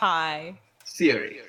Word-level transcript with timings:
Hi. 0.00 0.54
Theory. 0.86 1.42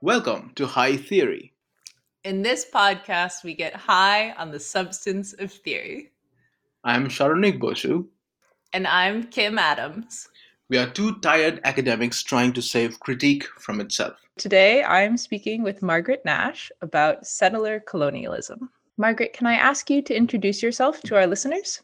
Welcome 0.00 0.50
to 0.56 0.66
High 0.66 0.96
Theory. 0.96 1.52
In 2.24 2.42
this 2.42 2.66
podcast, 2.68 3.44
we 3.44 3.54
get 3.54 3.76
high 3.76 4.32
on 4.32 4.50
the 4.50 4.58
substance 4.58 5.34
of 5.34 5.52
theory. 5.52 6.10
I'm 6.82 7.06
Saronik 7.06 7.60
Bosu. 7.60 8.06
And 8.72 8.88
I'm 8.88 9.28
Kim 9.28 9.56
Adams. 9.56 10.26
We 10.68 10.78
are 10.78 10.90
two 10.90 11.20
tired 11.20 11.60
academics 11.62 12.24
trying 12.24 12.54
to 12.54 12.60
save 12.60 12.98
critique 12.98 13.44
from 13.56 13.80
itself. 13.80 14.23
Today, 14.36 14.82
I'm 14.82 15.16
speaking 15.16 15.62
with 15.62 15.80
Margaret 15.80 16.24
Nash 16.24 16.72
about 16.82 17.24
settler 17.24 17.78
colonialism. 17.78 18.68
Margaret, 18.96 19.32
can 19.32 19.46
I 19.46 19.54
ask 19.54 19.88
you 19.88 20.02
to 20.02 20.16
introduce 20.16 20.60
yourself 20.60 21.00
to 21.02 21.14
our 21.14 21.28
listeners? 21.28 21.80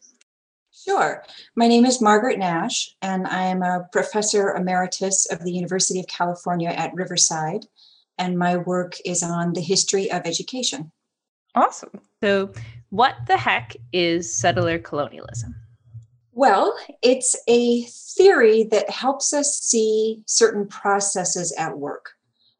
Sure. 0.73 1.23
My 1.55 1.69
name 1.69 1.85
is 1.85 2.01
Margaret 2.01 2.37
Nash, 2.37 2.93
and 3.01 3.25
I 3.25 3.43
am 3.43 3.63
a 3.63 3.87
professor 3.93 4.53
emeritus 4.53 5.31
of 5.31 5.41
the 5.45 5.51
University 5.53 6.01
of 6.01 6.07
California 6.07 6.69
at 6.69 6.93
Riverside. 6.93 7.67
And 8.17 8.37
my 8.37 8.57
work 8.57 8.95
is 9.05 9.23
on 9.23 9.53
the 9.53 9.61
history 9.61 10.11
of 10.11 10.23
education. 10.25 10.91
Awesome. 11.55 12.01
So, 12.21 12.51
what 12.89 13.15
the 13.27 13.37
heck 13.37 13.77
is 13.93 14.37
settler 14.37 14.77
colonialism? 14.77 15.55
Well, 16.33 16.75
it's 17.01 17.33
a 17.47 17.83
theory 18.17 18.63
that 18.71 18.89
helps 18.89 19.33
us 19.33 19.57
see 19.57 20.23
certain 20.25 20.67
processes 20.67 21.53
at 21.57 21.77
work 21.77 22.11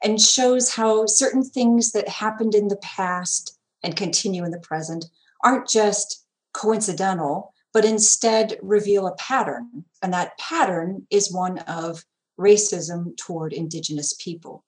and 0.04 0.20
shows 0.20 0.74
how 0.74 1.06
certain 1.06 1.44
things 1.44 1.92
that 1.92 2.08
happened 2.08 2.56
in 2.56 2.68
the 2.68 2.78
past 2.78 3.58
and 3.84 3.96
continue 3.96 4.44
in 4.44 4.52
the 4.52 4.60
present 4.60 5.06
aren't 5.44 5.68
just 5.68 6.26
coincidental, 6.54 7.54
but 7.74 7.86
instead 7.86 8.58
reveal 8.62 9.08
a 9.08 9.16
pattern. 9.16 9.86
And 10.02 10.14
that 10.14 10.38
pattern 10.38 11.08
is 11.10 11.34
one 11.34 11.60
of 11.60 12.04
racism 12.40 13.16
toward 13.18 13.54
Indigenous 13.54 14.14
people. 14.14 14.64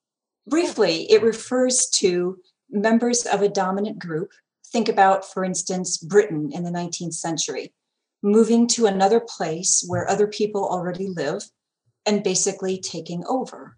Briefly, 0.47 1.11
it 1.11 1.23
refers 1.23 1.89
to 1.89 2.39
members 2.69 3.25
of 3.25 3.41
a 3.41 3.49
dominant 3.49 3.99
group. 3.99 4.31
Think 4.71 4.89
about, 4.89 5.25
for 5.25 5.43
instance, 5.43 5.97
Britain 5.97 6.51
in 6.51 6.63
the 6.63 6.71
19th 6.71 7.13
century, 7.13 7.73
moving 8.21 8.67
to 8.67 8.85
another 8.85 9.19
place 9.19 9.83
where 9.87 10.09
other 10.09 10.27
people 10.27 10.67
already 10.67 11.07
live 11.07 11.43
and 12.05 12.23
basically 12.23 12.79
taking 12.79 13.23
over. 13.27 13.77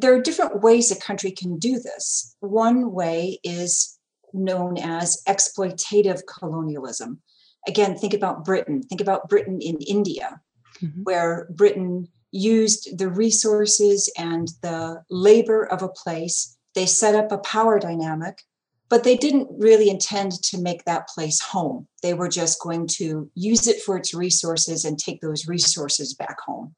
There 0.00 0.14
are 0.14 0.20
different 0.20 0.62
ways 0.62 0.90
a 0.90 1.00
country 1.00 1.30
can 1.30 1.58
do 1.58 1.78
this. 1.80 2.36
One 2.40 2.92
way 2.92 3.40
is 3.42 3.98
known 4.32 4.78
as 4.78 5.22
exploitative 5.28 6.20
colonialism. 6.26 7.20
Again, 7.66 7.96
think 7.96 8.14
about 8.14 8.44
Britain. 8.44 8.82
Think 8.82 9.00
about 9.00 9.28
Britain 9.28 9.58
in 9.60 9.78
India, 9.78 10.40
mm-hmm. 10.80 11.02
where 11.02 11.48
Britain 11.50 12.08
used 12.30 12.98
the 12.98 13.08
resources 13.08 14.12
and 14.16 14.48
the 14.62 15.02
labor 15.10 15.64
of 15.64 15.82
a 15.82 15.88
place. 15.88 16.56
They 16.74 16.86
set 16.86 17.14
up 17.14 17.32
a 17.32 17.38
power 17.38 17.78
dynamic, 17.78 18.42
but 18.88 19.02
they 19.02 19.16
didn't 19.16 19.48
really 19.50 19.90
intend 19.90 20.32
to 20.44 20.60
make 20.60 20.84
that 20.84 21.08
place 21.08 21.40
home. 21.40 21.88
They 22.02 22.14
were 22.14 22.28
just 22.28 22.62
going 22.62 22.86
to 22.98 23.30
use 23.34 23.66
it 23.66 23.82
for 23.82 23.96
its 23.96 24.14
resources 24.14 24.84
and 24.84 24.98
take 24.98 25.20
those 25.20 25.48
resources 25.48 26.14
back 26.14 26.36
home. 26.46 26.74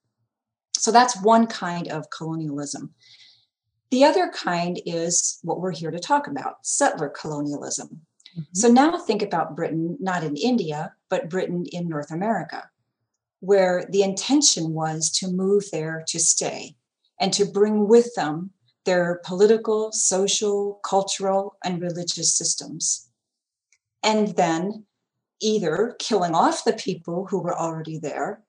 So 0.81 0.91
that's 0.91 1.21
one 1.23 1.47
kind 1.47 1.89
of 1.89 2.11
colonialism. 2.11 2.95
The 3.91 4.05
other 4.05 4.31
kind 4.35 4.81
is 4.87 5.39
what 5.43 5.61
we're 5.61 5.73
here 5.73 5.91
to 5.91 5.99
talk 5.99 6.27
about 6.27 6.65
settler 6.65 7.09
colonialism. 7.09 7.89
Mm-hmm. 8.33 8.43
So 8.55 8.69
now 8.69 8.99
think 8.99 9.23
about 9.23 9.57
Britain, 9.57 9.97
not 10.01 10.23
in 10.23 10.37
India, 10.37 10.93
but 11.09 11.29
Britain 11.29 11.67
in 11.73 11.89
North 11.89 12.11
America 12.11 12.71
where 13.41 13.87
the 13.91 14.03
intention 14.03 14.73
was 14.75 15.11
to 15.11 15.33
move 15.33 15.65
there 15.73 16.05
to 16.07 16.21
stay 16.21 16.77
and 17.19 17.33
to 17.33 17.45
bring 17.45 17.89
with 17.89 18.15
them 18.15 18.51
their 18.85 19.21
political, 19.25 19.93
social, 19.93 20.81
cultural, 20.85 21.57
and 21.65 21.83
religious 21.83 22.35
systems. 22.35 23.09
And 24.03 24.37
then 24.37 24.85
either 25.41 25.97
killing 25.99 26.35
off 26.35 26.65
the 26.65 26.73
people 26.73 27.27
who 27.27 27.41
were 27.41 27.59
already 27.59 27.99
there 27.99 28.43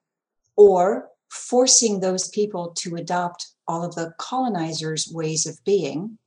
or 0.56 1.08
forcing 1.32 2.00
those 2.00 2.28
people 2.28 2.72
to 2.76 2.96
adopt 2.96 3.48
all 3.66 3.82
of 3.82 3.94
the 3.94 4.12
colonizers' 4.18 5.08
ways 5.10 5.46
of 5.46 5.58
being, 5.64 6.18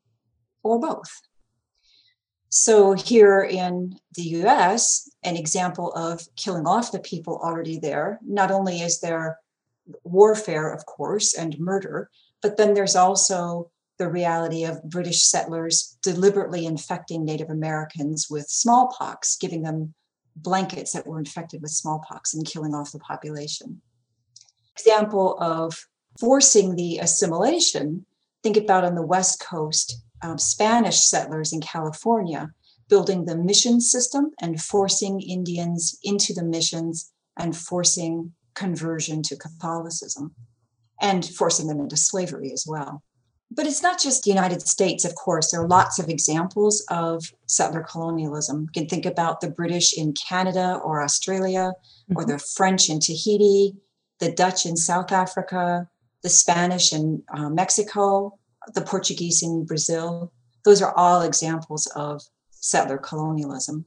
or 0.63 0.79
both. 0.79 1.21
So, 2.49 2.93
here 2.93 3.41
in 3.41 3.99
the 4.15 4.23
US, 4.39 5.09
an 5.23 5.35
example 5.35 5.94
of 5.94 6.27
killing 6.35 6.65
off 6.65 6.91
the 6.91 6.99
people 6.99 7.38
already 7.38 7.77
there, 7.77 8.19
not 8.25 8.49
only 8.49 8.81
is 8.81 8.99
there 8.99 9.39
warfare, 10.03 10.73
of 10.73 10.85
course, 10.85 11.35
and 11.35 11.59
murder, 11.59 12.09
but 12.41 12.57
then 12.57 12.73
there's 12.73 12.95
also 12.95 13.69
the 13.99 14.09
reality 14.09 14.63
of 14.63 14.83
British 14.89 15.23
settlers 15.23 15.97
deliberately 16.01 16.65
infecting 16.65 17.23
Native 17.23 17.49
Americans 17.49 18.27
with 18.29 18.47
smallpox, 18.47 19.38
giving 19.38 19.61
them 19.61 19.94
blankets 20.35 20.94
that 20.94 21.05
were 21.05 21.19
infected 21.19 21.61
with 21.61 21.71
smallpox 21.71 22.33
and 22.33 22.45
killing 22.45 22.73
off 22.73 22.91
the 22.91 22.99
population. 22.99 23.81
Example 24.78 25.38
of 25.40 25.88
forcing 26.19 26.75
the 26.75 26.97
assimilation, 27.00 28.06
think 28.44 28.58
about 28.58 28.84
on 28.84 28.96
the 28.96 29.06
West 29.06 29.40
Coast 29.40 30.02
um, 30.22 30.38
Spanish 30.38 31.00
settlers 31.02 31.53
in 31.53 31.62
California 31.62 32.52
building 32.90 33.25
the 33.25 33.38
mission 33.38 33.81
system 33.81 34.31
and 34.40 34.62
forcing 34.62 35.22
Indians 35.22 35.97
into 36.03 36.34
the 36.34 36.44
missions 36.44 37.12
and 37.38 37.56
forcing 37.56 38.31
conversion 38.53 39.22
to 39.24 39.36
Catholicism 39.36 40.33
and 41.01 41.25
forcing 41.25 41.68
them 41.68 41.80
into 41.80 41.98
slavery 41.98 42.51
as 42.54 42.66
well. 42.68 43.04
But 43.51 43.68
it's 43.68 43.83
not 43.83 44.00
just 44.00 44.24
the 44.24 44.31
United 44.31 44.62
States, 44.62 45.06
of 45.06 45.16
course. 45.16 45.51
There 45.51 45.62
are 45.62 45.68
lots 45.68 46.00
of 46.00 46.10
examples 46.10 46.83
of 46.89 47.31
settler 47.48 47.83
colonialism. 47.83 48.63
You 48.63 48.81
can 48.81 48.89
think 48.89 49.06
about 49.06 49.39
the 49.39 49.50
British 49.50 49.98
in 49.98 50.13
Canada 50.13 50.80
or 50.83 51.04
Australia, 51.04 51.74
mm-hmm. 52.10 52.18
or 52.18 52.25
the 52.25 52.39
French 52.39 52.89
in 52.89 53.00
Tahiti, 53.00 53.75
the 54.19 54.31
Dutch 54.31 54.65
in 54.65 54.77
South 54.77 55.12
Africa, 55.12 55.89
the 56.23 56.29
Spanish 56.29 56.94
in 56.94 57.23
uh, 57.33 57.50
Mexico, 57.50 58.38
the 58.73 58.81
Portuguese 58.81 59.44
in 59.44 59.65
Brazil. 59.65 60.31
Those 60.63 60.81
are 60.81 60.94
all 60.95 61.21
examples 61.21 61.88
of 61.95 62.21
settler 62.50 62.97
colonialism. 62.97 63.85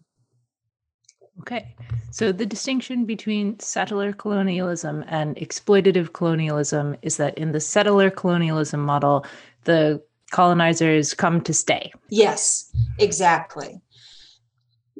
Okay. 1.40 1.74
So 2.10 2.32
the 2.32 2.46
distinction 2.46 3.04
between 3.04 3.58
settler 3.60 4.12
colonialism 4.12 5.04
and 5.08 5.36
exploitative 5.36 6.12
colonialism 6.12 6.96
is 7.02 7.16
that 7.18 7.36
in 7.38 7.52
the 7.52 7.60
settler 7.60 8.10
colonialism 8.10 8.80
model, 8.80 9.24
the 9.64 10.02
colonizers 10.30 11.14
come 11.14 11.40
to 11.42 11.54
stay. 11.54 11.92
Yes, 12.08 12.74
exactly. 12.98 13.80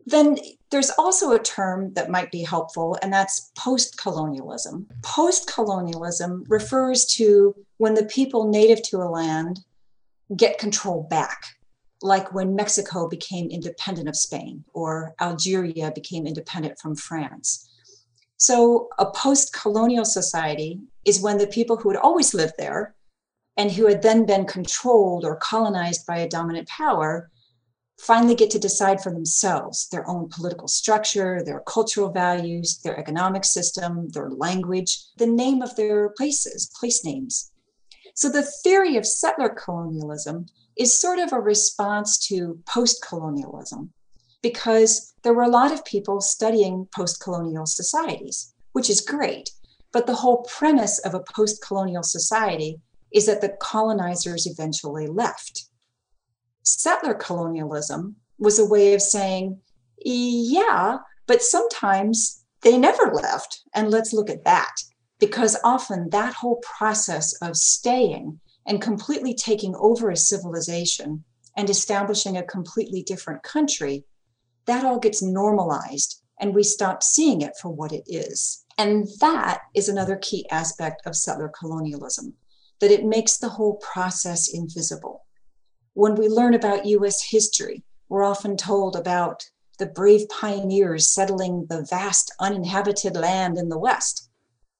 Then 0.07 0.39
there's 0.71 0.91
also 0.91 1.33
a 1.33 1.43
term 1.43 1.93
that 1.95 2.11
might 2.11 2.31
be 2.31 2.43
helpful, 2.43 2.99
and 3.03 3.13
that's 3.13 3.51
post 3.57 3.99
colonialism. 3.99 4.87
Post 5.03 5.53
colonialism 5.53 6.45
refers 6.49 7.07
to 7.17 7.55
when 7.79 7.95
the 7.95 8.05
people 8.05 8.49
native 8.49 8.83
to 8.85 8.99
a 8.99 9.09
land 9.09 9.61
get 10.37 10.59
control 10.59 11.05
back, 11.05 11.43
like 12.03 12.33
when 12.35 12.55
Mexico 12.55 13.09
became 13.09 13.51
independent 13.51 14.09
of 14.09 14.17
Spain 14.17 14.65
or 14.75 15.15
Algeria 15.21 15.91
became 15.95 16.27
independent 16.27 16.79
from 16.79 16.95
France. 16.95 17.69
So, 18.37 18.89
a 18.99 19.11
post 19.11 19.53
colonial 19.53 20.05
society 20.05 20.81
is 21.05 21.21
when 21.21 21.39
the 21.39 21.47
people 21.47 21.77
who 21.77 21.91
had 21.91 21.99
always 21.99 22.35
lived 22.35 22.55
there 22.57 22.95
and 23.57 23.73
who 23.73 23.87
had 23.87 24.03
then 24.03 24.25
been 24.25 24.47
controlled 24.47 25.25
or 25.25 25.37
colonized 25.37 26.07
by 26.07 26.19
a 26.19 26.29
dominant 26.29 26.69
power 26.69 27.31
finally 27.99 28.35
get 28.35 28.51
to 28.51 28.59
decide 28.59 29.01
for 29.01 29.13
themselves 29.13 29.89
their 29.89 30.09
own 30.09 30.29
political 30.29 30.69
structure, 30.69 31.43
their 31.45 31.61
cultural 31.61 32.11
values, 32.11 32.81
their 32.85 32.99
economic 32.99 33.45
system, 33.45 34.09
their 34.11 34.31
language, 34.31 34.99
the 35.17 35.27
name 35.27 35.63
of 35.63 35.75
their 35.77 36.11
places, 36.11 36.71
place 36.79 37.05
names. 37.05 37.51
So 38.15 38.29
the 38.29 38.49
theory 38.63 38.97
of 38.97 39.07
settler 39.07 39.49
colonialism 39.49 40.47
is 40.77 40.99
sort 40.99 41.19
of 41.19 41.33
a 41.33 41.41
response 41.41 42.19
to 42.29 42.59
post 42.67 43.05
colonialism 43.07 43.93
because 44.43 45.15
there 45.23 45.35
were 45.35 45.43
a 45.43 45.49
lot 45.49 45.73
of 45.73 45.85
people 45.85 46.21
studying 46.21 46.87
post 46.95 47.21
colonial 47.21 47.67
societies, 47.67 48.55
which 48.73 48.89
is 48.89 49.01
great. 49.01 49.51
But 49.93 50.07
the 50.07 50.15
whole 50.15 50.45
premise 50.45 50.99
of 51.01 51.15
a 51.15 51.25
post 51.35 51.65
colonial 51.67 52.05
society 52.05 52.81
is 53.13 53.27
that 53.27 53.41
the 53.41 53.57
colonizers 53.61 54.47
eventually 54.47 55.07
left 55.07 55.69
settler 56.73 57.15
colonialism 57.15 58.17
was 58.39 58.59
a 58.59 58.65
way 58.65 58.95
of 58.95 59.03
saying, 59.03 59.61
yeah, 60.05 60.99
but 61.27 61.43
sometimes 61.43 62.45
they 62.63 62.77
never 62.77 63.13
left. 63.13 63.63
And 63.75 63.91
let's 63.91 64.13
look 64.13 64.31
at 64.31 64.45
that. 64.45 64.75
Because 65.19 65.57
often 65.65 66.11
that 66.11 66.35
whole 66.35 66.63
process 66.79 67.35
of 67.43 67.57
staying 67.57 68.41
and 68.67 68.81
completely 68.81 69.35
taking 69.35 69.75
over 69.77 70.11
a 70.11 70.17
civilization 70.17 71.25
and 71.57 71.69
establishing 71.69 72.37
a 72.37 72.45
completely 72.45 73.03
different 73.03 73.43
country, 73.43 74.05
that 74.67 74.85
all 74.85 74.99
gets 74.99 75.23
normalized 75.23 76.23
and 76.41 76.55
we 76.55 76.63
stop 76.63 77.03
seeing 77.03 77.41
it 77.41 77.55
for 77.61 77.71
what 77.71 77.91
it 77.91 78.05
is. 78.07 78.65
And 78.77 79.09
that 79.21 79.63
is 79.75 79.89
another 79.89 80.17
key 80.17 80.49
aspect 80.51 81.03
of 81.05 81.17
settler 81.17 81.51
colonialism, 81.59 82.35
that 82.81 82.93
it 82.93 83.05
makes 83.05 83.39
the 83.39 83.49
whole 83.49 83.75
process 83.77 84.49
invisible. 84.55 85.25
When 85.99 86.15
we 86.15 86.29
learn 86.29 86.55
about 86.55 86.87
US 86.87 87.25
history, 87.25 87.83
we're 88.09 88.23
often 88.23 88.57
told 88.57 88.95
about 88.95 89.51
the 89.81 89.87
brave 89.87 90.29
pioneers 90.29 91.11
settling 91.11 91.67
the 91.69 91.85
vast 91.91 92.33
uninhabited 92.39 93.17
land 93.17 93.59
in 93.59 93.69
the 93.69 93.81
West. 93.81 94.31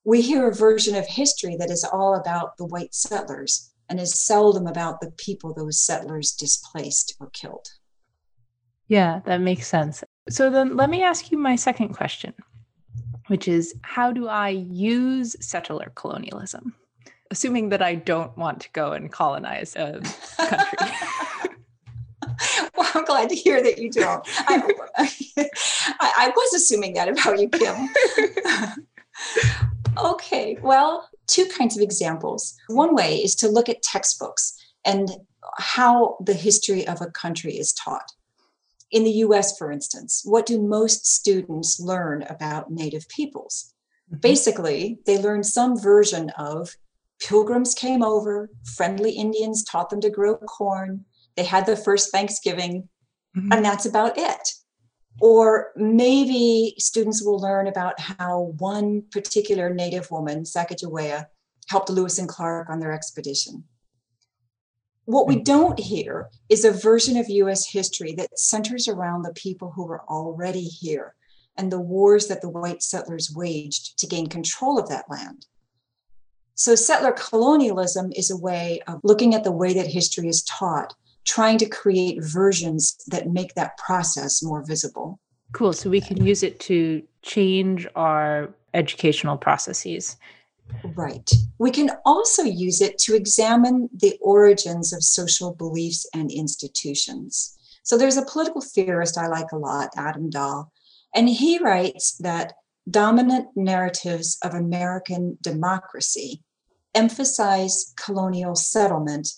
We 0.05 0.21
hear 0.21 0.49
a 0.49 0.55
version 0.55 0.95
of 0.95 1.09
history 1.09 1.57
that 1.57 1.73
is 1.73 1.83
all 1.83 2.15
about 2.15 2.57
the 2.57 2.67
white 2.67 2.95
settlers 2.95 3.73
and 3.89 3.99
is 3.99 4.25
seldom 4.25 4.69
about 4.69 5.01
the 5.01 5.11
people 5.11 5.53
those 5.53 5.81
settlers 5.81 6.31
displaced 6.31 7.17
or 7.19 7.31
killed. 7.31 7.67
Yeah, 8.87 9.19
that 9.25 9.41
makes 9.41 9.67
sense. 9.67 10.05
So 10.31 10.51
then 10.51 10.77
let 10.77 10.89
me 10.89 11.03
ask 11.03 11.33
you 11.33 11.39
my 11.39 11.57
second 11.57 11.95
question, 11.95 12.33
which 13.27 13.49
is 13.49 13.75
how 13.83 14.13
do 14.13 14.29
I 14.29 14.51
use 14.51 15.35
settler 15.41 15.91
colonialism? 15.97 16.77
assuming 17.31 17.69
that 17.71 17.83
I 17.83 17.95
don't 17.95 18.37
want 18.37 18.61
to 18.61 18.71
go 18.73 18.93
and 18.93 19.11
colonize 19.11 19.77
a 19.77 20.01
country. 20.37 21.08
Glad 23.19 23.29
to 23.31 23.35
hear 23.35 23.63
that 23.63 23.79
you 23.79 23.91
don't. 23.91 24.27
I, 24.47 24.63
I, 24.99 26.13
I 26.19 26.33
was 26.35 26.55
assuming 26.55 26.95
that 26.95 27.09
about 27.09 27.41
you, 27.41 27.49
Kim. 27.49 27.89
okay, 29.99 30.57
well, 30.63 31.09
two 31.27 31.47
kinds 31.47 31.77
of 31.77 31.83
examples. 31.83 32.57
One 32.69 32.95
way 32.95 33.17
is 33.17 33.35
to 33.37 33.49
look 33.49 33.69
at 33.69 33.83
textbooks 33.83 34.57
and 34.85 35.11
how 35.59 36.17
the 36.21 36.35
history 36.35 36.87
of 36.87 37.01
a 37.01 37.11
country 37.11 37.55
is 37.55 37.73
taught. 37.73 38.13
In 38.91 39.05
the 39.05 39.11
US, 39.27 39.59
for 39.59 39.73
instance, 39.73 40.23
what 40.25 40.47
do 40.47 40.63
most 40.63 41.05
students 41.05 41.81
learn 41.81 42.23
about 42.23 42.71
Native 42.71 43.09
peoples? 43.09 43.75
Mm-hmm. 44.11 44.21
Basically, 44.21 44.99
they 45.07 45.19
learn 45.19 45.43
some 45.43 45.79
version 45.79 46.31
of 46.39 46.77
pilgrims 47.21 47.75
came 47.75 48.03
over, 48.03 48.49
friendly 48.77 49.11
Indians 49.11 49.65
taught 49.65 49.91
them 49.91 50.01
to 50.03 50.09
grow 50.09 50.37
corn, 50.37 51.05
they 51.39 51.45
had 51.45 51.67
the 51.67 51.77
first 51.77 52.11
Thanksgiving, 52.11 52.89
mm-hmm. 53.37 53.53
and 53.53 53.65
that's 53.65 53.87
about 53.87 54.17
it. 54.17 54.49
Or 55.21 55.73
maybe 55.77 56.75
students 56.79 57.23
will 57.25 57.41
learn 57.41 57.67
about 57.67 57.99
how 57.99 58.55
one 58.59 59.03
particular 59.11 59.73
Native 59.73 60.11
woman, 60.11 60.45
Sacagawea, 60.45 61.27
helped 61.69 61.91
Lewis 61.91 62.19
and 62.19 62.29
Clark 62.29 62.71
on 62.71 62.81
their 62.81 62.93
expedition. 62.93 63.65
What 65.05 65.27
we 65.27 65.37
mm. 65.37 65.45
don't 65.45 65.79
hear 65.79 66.29
is 66.49 66.65
a 66.65 66.71
version 66.71 67.17
of 67.17 67.31
US 67.31 67.67
history 67.67 68.13
that 68.17 68.39
centers 68.39 68.89
around 68.89 69.23
the 69.23 69.33
people 69.33 69.71
who 69.71 69.87
were 69.87 70.03
already 70.03 70.65
here 70.65 71.15
and 71.57 71.73
the 71.73 71.81
wars 71.81 72.29
that 72.29 72.43
the 72.43 72.49
white 72.49 72.83
settlers 72.83 73.33
waged 73.35 73.99
to 73.99 74.07
gain 74.07 74.27
control 74.27 74.79
of 74.79 74.89
that 74.91 75.11
land. 75.11 75.47
So, 76.55 76.75
settler 76.75 77.13
colonialism 77.13 78.13
is 78.17 78.31
a 78.31 78.37
way 78.37 78.81
of 78.87 79.01
looking 79.03 79.35
at 79.35 79.45
the 79.45 79.53
way 79.53 79.73
that 79.75 79.87
history 79.87 80.29
is 80.29 80.43
taught, 80.43 80.95
trying 81.29 81.59
to 81.59 81.69
create 81.69 82.19
versions 82.21 82.97
that 83.07 83.29
make 83.29 83.55
that 83.55 83.77
process 83.77 84.43
more 84.43 84.65
visible. 84.65 85.21
Cool. 85.53 85.73
So, 85.73 85.91
we 85.91 86.01
can 86.01 86.25
use 86.25 86.43
it 86.43 86.59
to 86.61 87.03
change 87.23 87.87
our 87.95 88.55
educational 88.75 89.37
processes. 89.37 90.17
Right. 90.85 91.31
We 91.59 91.71
can 91.71 91.91
also 92.05 92.43
use 92.43 92.81
it 92.81 92.99
to 93.01 93.15
examine 93.15 93.89
the 93.95 94.19
origins 94.21 94.93
of 94.93 95.03
social 95.03 95.55
beliefs 95.55 96.07
and 96.15 96.31
institutions. 96.31 97.57
So, 97.83 97.97
there's 97.97 98.17
a 98.17 98.25
political 98.25 98.61
theorist 98.61 99.19
I 99.19 99.29
like 99.29 99.53
a 99.53 99.59
lot, 99.59 99.91
Adam 99.97 100.31
Dahl, 100.31 100.73
and 101.15 101.29
he 101.29 101.59
writes 101.59 102.17
that 102.19 102.55
dominant 102.91 103.49
narratives 103.55 104.39
of 104.43 104.55
American 104.55 105.37
democracy 105.43 106.43
emphasize 106.95 107.93
colonial 108.03 108.55
settlement 108.55 109.29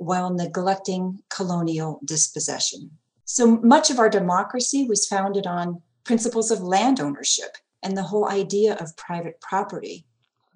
while 0.00 0.30
neglecting 0.30 1.22
colonial 1.28 2.00
dispossession. 2.04 2.90
So 3.26 3.58
much 3.58 3.90
of 3.90 3.98
our 3.98 4.08
democracy 4.08 4.86
was 4.88 5.06
founded 5.06 5.46
on 5.46 5.82
principles 6.04 6.50
of 6.50 6.62
land 6.62 7.00
ownership 7.00 7.58
and 7.82 7.96
the 7.96 8.02
whole 8.02 8.26
idea 8.26 8.76
of 8.76 8.96
private 8.96 9.40
property. 9.42 10.06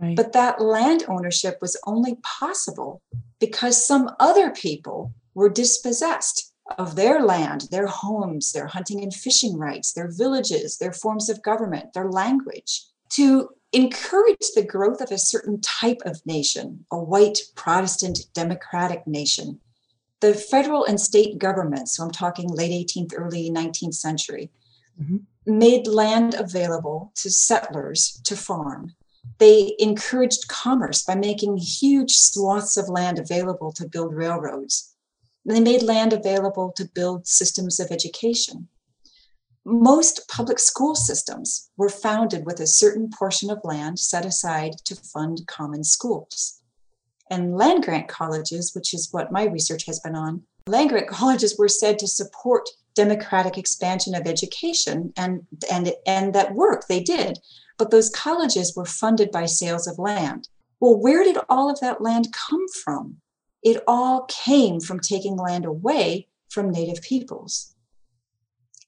Right. 0.01 0.17
But 0.17 0.33
that 0.33 0.63
land 0.63 1.05
ownership 1.09 1.59
was 1.61 1.79
only 1.87 2.17
possible 2.23 3.03
because 3.39 3.87
some 3.87 4.11
other 4.19 4.51
people 4.51 5.13
were 5.35 5.51
dispossessed 5.51 6.53
of 6.79 6.97
their 6.97 7.21
land, 7.21 7.69
their 7.71 7.87
homes, 7.87 8.53
their 8.53 8.67
hunting 8.67 9.03
and 9.03 9.13
fishing 9.13 9.59
rights, 9.59 9.93
their 9.93 10.11
villages, 10.11 10.79
their 10.79 10.93
forms 10.93 11.29
of 11.29 11.43
government, 11.43 11.93
their 11.93 12.11
language. 12.11 12.87
To 13.11 13.51
encourage 13.75 14.53
the 14.55 14.65
growth 14.65 15.01
of 15.01 15.11
a 15.11 15.19
certain 15.19 15.61
type 15.61 16.01
of 16.05 16.25
nation, 16.25 16.87
a 16.91 16.99
white 16.99 17.39
Protestant 17.55 18.21
democratic 18.33 19.07
nation. 19.07 19.61
The 20.21 20.33
federal 20.33 20.85
and 20.85 21.01
state 21.01 21.39
governments, 21.39 21.97
so 21.97 22.05
I'm 22.05 22.11
talking 22.11 22.49
late 22.49 22.89
18th, 22.89 23.13
early 23.17 23.51
19th 23.51 23.95
century, 23.95 24.51
mm-hmm. 25.01 25.59
made 25.59 25.87
land 25.87 26.35
available 26.35 27.13
to 27.17 27.31
settlers 27.31 28.21
to 28.25 28.37
farm. 28.37 28.95
They 29.39 29.75
encouraged 29.79 30.49
commerce 30.49 31.03
by 31.03 31.17
making 31.17 31.57
huge 31.57 32.17
swaths 32.17 32.77
of 32.77 32.89
land 32.89 33.19
available 33.19 33.73
to 33.73 33.89
build 33.89 34.15
railroads. 34.15 34.95
They 35.45 35.61
made 35.61 35.83
land 35.83 36.13
available 36.13 36.73
to 36.77 36.89
build 36.95 37.27
systems 37.27 37.81
of 37.81 37.91
education 37.91 38.69
most 39.65 40.29
public 40.29 40.59
school 40.59 40.95
systems 40.95 41.71
were 41.77 41.89
founded 41.89 42.45
with 42.45 42.61
a 42.61 42.67
certain 42.67 43.11
portion 43.11 43.51
of 43.51 43.61
land 43.65 43.99
set 43.99 44.27
aside 44.27 44.73
to 44.85 44.95
fund 44.95 45.41
common 45.47 45.85
schools. 45.85 46.61
And 47.31 47.57
land 47.57 47.85
grant 47.85 48.09
colleges, 48.09 48.75
which 48.75 48.93
is 48.93 49.09
what 49.11 49.33
my 49.33 49.45
research 49.45 49.87
has 49.87 50.01
been 50.01 50.15
on, 50.15 50.43
land 50.67 50.91
grant 50.91 51.09
colleges 51.09 51.57
were 51.59 51.69
said 51.69 51.99
to 52.01 52.07
support 52.07 52.69
democratic 52.95 53.57
expansion 53.57 54.15
of 54.15 54.27
education 54.27 55.13
and, 55.17 55.47
and, 55.71 55.93
and 56.07 56.35
that 56.35 56.55
work 56.55 56.87
they 56.87 57.03
did. 57.03 57.39
But 57.79 57.91
those 57.91 58.11
colleges 58.11 58.75
were 58.77 58.85
funded 58.85 59.31
by 59.33 59.47
sales 59.47 59.87
of 59.87 59.99
land. 59.99 60.49
Well, 60.79 61.01
where 61.01 61.25
did 61.25 61.39
all 61.49 61.71
of 61.71 61.81
that 61.81 62.03
land 62.03 62.33
come 62.33 62.69
from? 62.69 63.17
It 63.63 63.83
all 63.89 64.27
came 64.27 64.79
from 64.79 65.01
taking 65.01 65.37
land 65.37 65.65
away 65.65 66.29
from 66.51 66.71
Native 66.71 67.03
peoples 67.03 67.74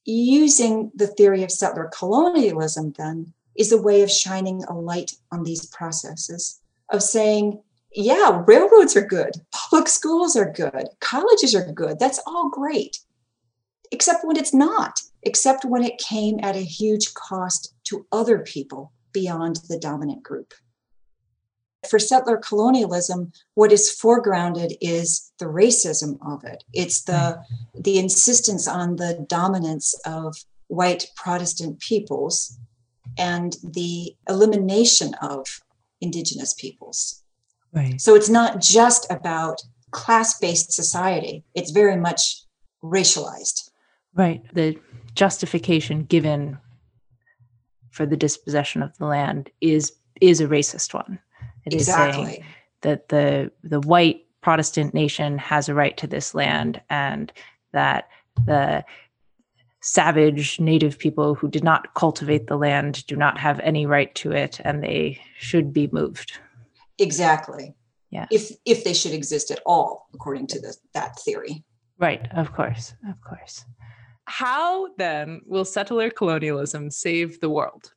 using 0.07 0.91
the 0.95 1.07
theory 1.07 1.43
of 1.43 1.51
settler 1.51 1.91
colonialism 1.97 2.93
then 2.97 3.33
is 3.57 3.73
a 3.73 3.83
way 3.83 4.03
of 4.03 4.11
shining 4.11 4.63
a 4.65 4.75
light 4.75 5.13
on 5.33 5.43
these 5.43 5.67
processes 5.67 6.61
of 6.91 7.03
saying 7.03 7.61
yeah 7.93 8.43
railroads 8.47 8.97
are 8.97 9.07
good 9.07 9.33
public 9.53 9.89
schools 9.89 10.37
are 10.37 10.53
good 10.53 10.87
colleges 11.01 11.55
are 11.55 11.73
good 11.73 11.99
that's 11.99 12.21
all 12.27 12.49
great 12.51 12.99
except 13.93 14.25
when 14.25 14.37
it's 14.37 14.55
not, 14.55 15.01
except 15.23 15.65
when 15.65 15.83
it 15.83 15.99
came 15.99 16.39
at 16.43 16.57
a 16.57 16.61
huge 16.61 17.15
cost 17.15 17.75
to 17.85 18.07
other 18.13 18.39
people 18.41 18.93
beyond 19.13 19.61
the 19.69 19.79
dominant 19.79 20.23
group. 20.23 20.55
For 21.89 21.99
settler 21.99 22.37
colonialism, 22.37 23.33
what 23.55 23.73
is 23.73 23.91
foregrounded 23.91 24.77
is 24.81 25.33
the 25.39 25.47
racism 25.47 26.19
of 26.27 26.45
it. 26.45 26.65
It's 26.73 27.03
the, 27.03 27.43
the 27.75 27.99
insistence 27.99 28.67
on 28.69 28.97
the 28.97 29.25
dominance 29.29 29.95
of 30.05 30.37
white 30.69 31.07
Protestant 31.17 31.81
peoples 31.81 32.59
and 33.19 33.57
the 33.63 34.15
elimination 34.29 35.15
of 35.23 35.47
indigenous 36.01 36.55
peoples. 36.55 37.23
Right. 37.73 38.01
So 38.01 38.15
it's 38.15 38.29
not 38.29 38.61
just 38.61 39.11
about 39.11 39.63
class 39.91 40.39
based 40.39 40.73
society, 40.73 41.45
it's 41.55 41.71
very 41.71 41.97
much 41.97 42.43
racialized. 42.83 43.71
Right. 44.15 44.43
The 44.55 44.77
justification 45.15 46.05
given 46.05 46.59
for 47.91 48.07
the 48.07 48.17
dispossession 48.17 48.83
of 48.83 48.97
the 48.99 49.07
land 49.07 49.51
is 49.61 49.93
is 50.21 50.41
a 50.41 50.47
racist 50.47 50.95
one. 50.95 51.19
It 51.67 51.75
is 51.75 51.89
exactly. 51.89 52.25
saying 52.25 52.45
that 52.83 53.09
the 53.09 53.51
the 53.63 53.81
white 53.81 54.25
Protestant 54.41 54.95
nation 54.95 55.39
has 55.39 55.69
a 55.69 55.75
right 55.75 55.97
to 55.97 56.07
this 56.07 56.35
land 56.35 56.81
and 56.89 57.33
that 57.73 58.09
the 58.47 58.85
savage 59.83 60.59
native 60.61 60.99
people 60.99 61.35
who 61.35 61.49
did 61.49 61.65
not 61.65 61.95
cultivate 61.95 62.47
the 62.47 62.57
land 62.57 63.07
do 63.07 63.17
not 63.17 63.39
have 63.39 63.61
any 63.61 63.87
right 63.87 64.15
to 64.17 64.33
it 64.33 64.61
and 64.65 64.83
they 64.83 65.21
should 65.39 65.73
be 65.73 65.89
moved. 65.93 66.39
Exactly. 66.99 67.75
Yeah. 68.11 68.27
If 68.31 68.53
if 68.65 68.85
they 68.85 68.95
should 68.95 69.13
exist 69.13 69.51
at 69.51 69.61
all, 69.67 70.09
according 70.15 70.47
to 70.49 70.61
the, 70.61 70.77
that 70.95 71.19
theory. 71.19 71.65
Right, 71.99 72.27
of 72.33 72.53
course, 72.53 72.95
of 73.09 73.21
course. 73.23 73.65
How 74.27 74.95
then 74.97 75.41
will 75.47 75.65
settler 75.65 76.11
colonialism 76.11 76.91
save 76.91 77.41
the 77.41 77.51
world? 77.51 77.93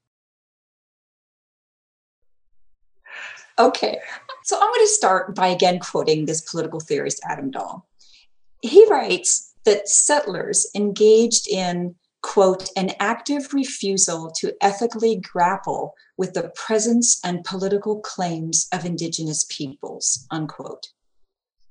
Okay, 3.60 4.00
so 4.44 4.56
I'm 4.56 4.72
going 4.72 4.86
to 4.86 4.88
start 4.88 5.36
by 5.36 5.48
again 5.48 5.80
quoting 5.80 6.26
this 6.26 6.40
political 6.40 6.80
theorist, 6.80 7.20
Adam 7.28 7.52
Dahl. 7.52 7.90
He 8.62 8.88
writes 8.90 9.54
that 9.66 9.90
settlers 9.90 10.66
engaged 10.74 11.46
in, 11.50 11.96
quote, 12.22 12.70
an 12.78 12.92
active 13.02 13.54
refusal 13.54 14.32
to 14.38 14.54
ethically 14.62 15.18
grapple 15.18 15.94
with 16.18 16.34
the 16.34 16.54
presence 16.56 17.20
and 17.22 17.44
political 17.44 18.00
claims 18.00 18.70
of 18.72 18.86
Indigenous 18.86 19.46
peoples, 19.50 20.26
unquote. 20.32 20.88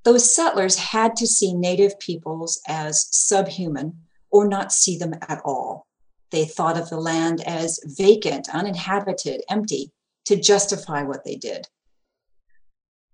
Those 0.04 0.34
settlers 0.34 0.76
had 0.78 1.16
to 1.16 1.26
see 1.26 1.54
Native 1.54 1.98
peoples 2.00 2.60
as 2.68 3.08
subhuman 3.10 3.98
or 4.30 4.46
not 4.46 4.72
see 4.72 4.98
them 4.98 5.14
at 5.26 5.40
all. 5.42 5.86
They 6.32 6.44
thought 6.44 6.78
of 6.78 6.90
the 6.90 7.00
land 7.00 7.42
as 7.46 7.80
vacant, 7.84 8.54
uninhabited, 8.54 9.42
empty 9.48 9.90
to 10.26 10.36
justify 10.36 11.02
what 11.02 11.24
they 11.24 11.36
did. 11.36 11.66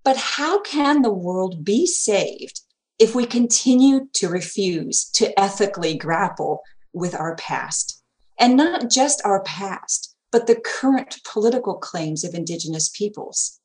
But 0.04 0.16
how 0.18 0.60
can 0.60 1.00
the 1.00 1.12
world 1.12 1.64
be 1.64 1.86
saved 1.86 2.60
if 2.98 3.14
we 3.14 3.24
continue 3.24 4.08
to 4.12 4.28
refuse 4.28 5.06
to 5.14 5.38
ethically 5.40 5.96
grapple 5.96 6.60
with 6.92 7.14
our 7.14 7.34
past? 7.36 8.02
And 8.38 8.56
not 8.56 8.90
just 8.90 9.22
our 9.24 9.42
past, 9.42 10.14
but 10.30 10.46
the 10.46 10.60
current 10.60 11.20
political 11.24 11.74
claims 11.74 12.22
of 12.22 12.34
Indigenous 12.34 12.90
peoples. 12.90 13.60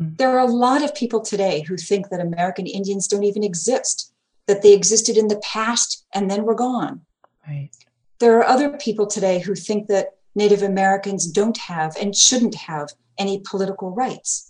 Mm. 0.00 0.16
There 0.18 0.30
are 0.30 0.46
a 0.46 0.50
lot 0.50 0.82
of 0.82 0.94
people 0.94 1.20
today 1.20 1.62
who 1.62 1.76
think 1.76 2.08
that 2.08 2.20
American 2.20 2.66
Indians 2.66 3.06
don't 3.06 3.24
even 3.24 3.44
exist, 3.44 4.12
that 4.46 4.62
they 4.62 4.72
existed 4.72 5.16
in 5.16 5.28
the 5.28 5.40
past 5.44 6.04
and 6.12 6.30
then 6.30 6.44
were 6.44 6.54
gone. 6.54 7.02
Right. 7.46 7.70
There 8.18 8.38
are 8.38 8.46
other 8.46 8.76
people 8.76 9.06
today 9.06 9.38
who 9.38 9.54
think 9.54 9.86
that 9.88 10.16
Native 10.34 10.62
Americans 10.62 11.30
don't 11.30 11.58
have 11.58 11.96
and 11.96 12.16
shouldn't 12.16 12.54
have 12.54 12.88
any 13.18 13.42
political 13.48 13.90
rights 13.90 14.49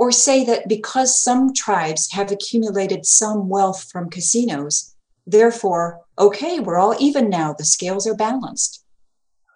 or 0.00 0.10
say 0.10 0.42
that 0.42 0.66
because 0.66 1.20
some 1.22 1.52
tribes 1.52 2.10
have 2.12 2.32
accumulated 2.32 3.04
some 3.04 3.50
wealth 3.50 3.86
from 3.92 4.08
casinos, 4.08 4.96
therefore, 5.26 6.00
okay, 6.18 6.58
we're 6.58 6.78
all 6.78 6.96
even 6.98 7.28
now, 7.28 7.52
the 7.52 7.66
scales 7.66 8.06
are 8.06 8.16
balanced. 8.16 8.82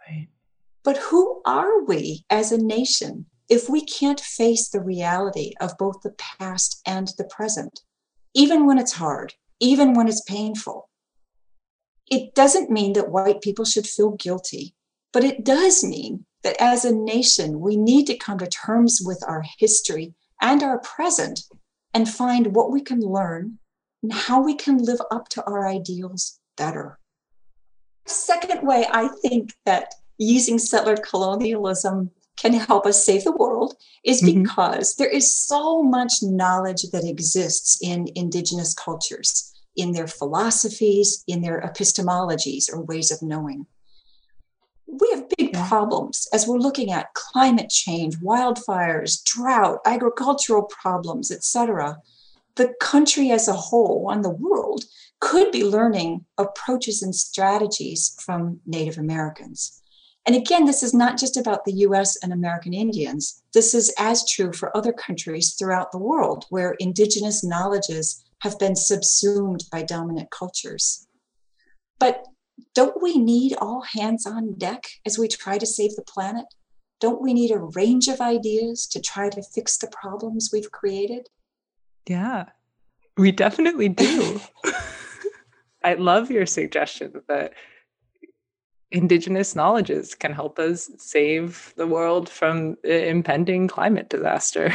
Right. 0.07 0.29
But 0.83 0.99
who 0.99 1.41
are 1.47 1.83
we 1.85 2.27
as 2.29 2.53
a 2.53 2.63
nation 2.63 3.25
if 3.49 3.71
we 3.71 3.87
can't 3.87 4.21
face 4.21 4.69
the 4.69 4.83
reality 4.83 5.53
of 5.63 5.79
both 5.79 6.03
the 6.03 6.15
past 6.19 6.83
and 6.85 7.09
the 7.17 7.25
present, 7.25 7.81
even 8.35 8.67
when 8.67 8.79
it's 8.79 8.93
hard, 8.93 9.33
even 9.61 9.95
when 9.95 10.09
it's 10.09 10.21
painful? 10.29 10.91
It 12.07 12.35
doesn't 12.35 12.71
mean 12.71 12.93
that 12.93 13.11
white 13.11 13.41
people 13.41 13.65
should 13.65 13.87
feel 13.87 14.11
guilty, 14.11 14.75
but 15.11 15.25
it 15.25 15.43
does 15.43 15.83
mean 15.83 16.27
that 16.43 16.61
as 16.61 16.85
a 16.85 16.95
nation, 16.95 17.61
we 17.61 17.79
need 17.79 18.07
to 18.09 18.19
come 18.19 18.37
to 18.37 18.47
terms 18.47 19.01
with 19.03 19.25
our 19.27 19.43
history 19.59 20.13
and 20.45 20.63
our 20.63 20.79
present 20.79 21.41
and 21.95 22.09
find 22.09 22.55
what 22.55 22.71
we 22.71 22.83
can 22.83 23.01
learn 23.01 23.59
and 24.03 24.13
how 24.13 24.43
we 24.43 24.55
can 24.55 24.77
live 24.77 25.01
up 25.11 25.29
to 25.31 25.43
our 25.45 25.67
ideals 25.67 26.39
better. 26.57 26.99
Second 28.07 28.67
way, 28.67 28.87
I 28.93 29.09
think 29.23 29.55
that 29.65 29.95
using 30.19 30.59
settler 30.59 30.97
colonialism 30.97 32.11
can 32.37 32.53
help 32.53 32.85
us 32.85 33.05
save 33.05 33.25
the 33.25 33.33
world 33.33 33.75
is 34.05 34.23
mm-hmm. 34.23 34.43
because 34.43 34.97
there 34.97 35.09
is 35.09 35.35
so 35.35 35.83
much 35.83 36.13
knowledge 36.21 36.83
that 36.93 37.09
exists 37.09 37.79
in 37.81 38.09
indigenous 38.15 38.75
cultures, 38.75 39.51
in 39.77 39.93
their 39.93 40.07
philosophies, 40.07 41.25
in 41.27 41.41
their 41.41 41.63
epistemologies 41.63 42.71
or 42.71 42.83
ways 42.83 43.11
of 43.11 43.23
knowing 43.23 43.67
we 44.87 45.11
have 45.11 45.29
big 45.37 45.53
problems 45.55 46.29
as 46.33 46.47
we're 46.47 46.59
looking 46.59 46.93
at 46.93 47.13
climate 47.15 47.71
change, 47.71 48.17
wildfires, 48.19 49.23
drought, 49.25 49.81
agricultural 49.85 50.65
problems, 50.65 51.31
etc. 51.31 51.99
The 52.57 52.75
country 52.81 53.31
as 53.31 53.49
a 53.49 53.55
whole 53.55 54.11
and 54.11 54.25
the 54.25 54.31
world 54.31 54.85
could 55.21 55.51
be 55.51 55.65
learning 55.65 56.25
approaches 56.39 57.03
and 57.03 57.15
strategies 57.15 58.17
from 58.21 58.61
Native 58.67 58.99
Americans. 58.99 59.81
And 60.27 60.37
again, 60.37 60.65
this 60.65 60.83
is 60.83 60.95
not 60.95 61.19
just 61.19 61.37
about 61.37 61.65
the 61.65 61.73
US 61.73 62.17
and 62.23 62.33
American 62.33 62.73
Indians. 62.73 63.43
This 63.53 63.75
is 63.75 63.93
as 63.99 64.29
true 64.29 64.53
for 64.53 64.75
other 64.77 64.93
countries 64.93 65.55
throughout 65.55 65.93
the 65.93 65.99
world 65.99 66.47
where 66.51 66.77
indigenous 66.79 67.45
knowledges 67.45 68.25
have 68.41 68.59
been 68.59 68.77
subsumed 68.77 69.65
by 69.71 69.83
dominant 69.83 70.31
cultures. 70.31 71.07
But 71.99 72.27
don't 72.75 73.03
we 73.03 73.19
need 73.19 73.55
all 73.59 73.83
hands 73.83 74.27
on 74.27 74.55
deck 74.55 74.85
as 75.07 75.19
we 75.19 75.29
try 75.29 75.59
to 75.59 75.67
save 75.67 75.97
the 75.97 76.03
planet? 76.03 76.47
Don't 77.01 77.21
we 77.21 77.35
need 77.35 77.51
a 77.51 77.59
range 77.59 78.09
of 78.09 78.21
ideas 78.21 78.87
to 78.89 79.01
try 79.01 79.29
to 79.29 79.43
fix 79.43 79.77
the 79.77 79.89
problems 79.89 80.51
we've 80.53 80.71
created? 80.71 81.29
Yeah, 82.09 82.47
we 83.17 83.33
definitely 83.33 83.89
do. 83.89 84.41
I 85.85 85.95
love 85.95 86.31
your 86.31 86.47
suggestion 86.47 87.21
that 87.29 87.53
indigenous 88.91 89.57
knowledges 89.57 90.15
can 90.15 90.33
help 90.33 90.59
us 90.59 90.91
save 90.99 91.75
the 91.77 91.87
world 91.87 92.29
from 92.29 92.77
impending 92.85 93.69
climate 93.69 94.09
disaster. 94.09 94.73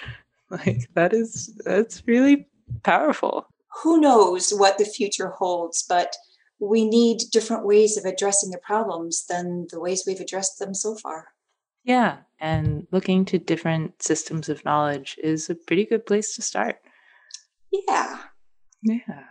like 0.50 0.88
that 0.94 1.12
is 1.12 1.54
that's 1.64 2.02
really 2.06 2.46
powerful. 2.84 3.48
Who 3.82 4.00
knows 4.00 4.50
what 4.50 4.78
the 4.78 4.84
future 4.84 5.28
holds, 5.28 5.82
but 5.82 6.14
we 6.58 6.88
need 6.88 7.18
different 7.32 7.66
ways 7.66 7.96
of 7.96 8.04
addressing 8.04 8.50
the 8.50 8.58
problems 8.58 9.26
than 9.26 9.66
the 9.70 9.80
ways 9.80 10.04
we've 10.06 10.20
addressed 10.20 10.58
them 10.58 10.74
so 10.74 10.96
far. 10.96 11.28
Yeah, 11.84 12.18
and 12.40 12.86
looking 12.90 13.24
to 13.26 13.38
different 13.38 14.02
systems 14.02 14.48
of 14.48 14.64
knowledge 14.64 15.18
is 15.22 15.48
a 15.48 15.54
pretty 15.54 15.84
good 15.84 16.04
place 16.06 16.34
to 16.36 16.42
start. 16.42 16.80
Yeah. 17.70 18.18
Yeah. 18.82 19.24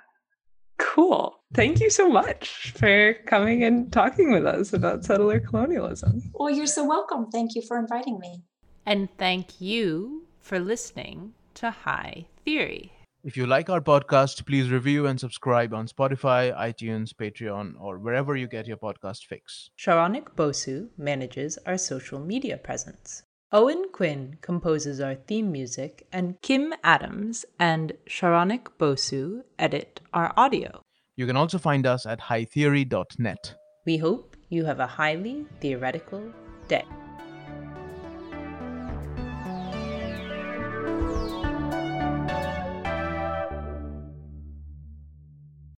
Cool. 0.77 1.37
Thank 1.53 1.79
you 1.79 1.89
so 1.89 2.09
much 2.09 2.71
for 2.75 3.13
coming 3.25 3.63
and 3.63 3.91
talking 3.91 4.31
with 4.31 4.45
us 4.45 4.73
about 4.73 5.05
settler 5.05 5.39
colonialism. 5.39 6.21
Well, 6.33 6.49
you're 6.49 6.67
so 6.67 6.85
welcome. 6.85 7.29
Thank 7.31 7.55
you 7.55 7.61
for 7.61 7.77
inviting 7.77 8.19
me. 8.19 8.43
And 8.85 9.09
thank 9.17 9.59
you 9.59 10.27
for 10.39 10.59
listening 10.59 11.33
to 11.55 11.71
High 11.71 12.27
Theory. 12.43 12.94
If 13.25 13.35
you 13.35 13.47
like 13.47 13.71
our 13.71 13.81
podcast, 13.81 14.45
please 14.45 14.69
review 14.69 15.07
and 15.07 15.19
subscribe 15.19 15.73
on 15.73 15.87
Spotify, 15.87 16.55
iTunes, 16.55 17.11
Patreon, 17.11 17.73
or 17.79 17.97
wherever 17.97 18.35
you 18.35 18.47
get 18.47 18.67
your 18.67 18.77
podcast 18.77 19.25
fix. 19.25 19.71
Saronik 19.79 20.35
Bosu 20.35 20.89
manages 20.95 21.57
our 21.65 21.75
social 21.75 22.19
media 22.19 22.55
presence. 22.55 23.23
Owen 23.51 23.85
Quinn 23.91 24.37
composes 24.41 25.01
our 25.01 25.15
theme 25.15 25.51
music, 25.51 26.05
and 26.13 26.39
Kim 26.43 26.75
Adams 26.83 27.45
and 27.59 27.93
Saronik 28.07 28.67
Bosu 28.77 29.41
edit 29.57 30.01
our 30.13 30.31
audio. 30.37 30.83
You 31.15 31.25
can 31.25 31.35
also 31.35 31.57
find 31.57 31.87
us 31.87 32.05
at 32.05 32.19
hightheory.net. 32.19 33.55
We 33.87 33.97
hope 33.97 34.37
you 34.49 34.65
have 34.65 34.79
a 34.79 34.85
highly 34.85 35.47
theoretical 35.61 36.21
day. 36.67 36.85